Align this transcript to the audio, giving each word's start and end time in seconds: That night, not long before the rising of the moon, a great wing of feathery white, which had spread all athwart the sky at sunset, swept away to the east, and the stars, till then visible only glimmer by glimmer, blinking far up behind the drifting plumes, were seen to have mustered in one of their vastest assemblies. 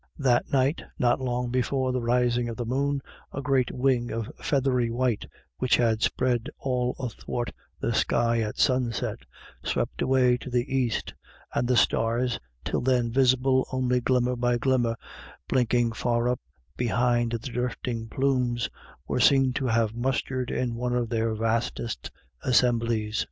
That 0.17 0.51
night, 0.51 0.81
not 0.97 1.21
long 1.21 1.51
before 1.51 1.91
the 1.91 2.01
rising 2.01 2.49
of 2.49 2.57
the 2.57 2.65
moon, 2.65 3.03
a 3.31 3.39
great 3.39 3.71
wing 3.71 4.09
of 4.11 4.31
feathery 4.41 4.89
white, 4.89 5.27
which 5.59 5.75
had 5.77 6.01
spread 6.01 6.49
all 6.57 6.95
athwart 6.99 7.51
the 7.79 7.93
sky 7.93 8.39
at 8.41 8.57
sunset, 8.57 9.19
swept 9.63 10.01
away 10.01 10.37
to 10.37 10.49
the 10.49 10.65
east, 10.75 11.13
and 11.53 11.67
the 11.67 11.77
stars, 11.77 12.39
till 12.65 12.81
then 12.81 13.11
visible 13.11 13.67
only 13.71 14.01
glimmer 14.01 14.35
by 14.35 14.57
glimmer, 14.57 14.95
blinking 15.47 15.91
far 15.91 16.27
up 16.27 16.39
behind 16.75 17.33
the 17.33 17.37
drifting 17.51 18.07
plumes, 18.07 18.71
were 19.07 19.19
seen 19.19 19.53
to 19.53 19.67
have 19.67 19.93
mustered 19.93 20.49
in 20.49 20.73
one 20.73 20.95
of 20.95 21.09
their 21.09 21.35
vastest 21.35 22.09
assemblies. 22.43 23.19